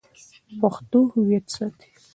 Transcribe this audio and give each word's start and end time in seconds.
پښتو 0.59 0.99
هویت 1.13 1.45
ساتي. 1.55 1.89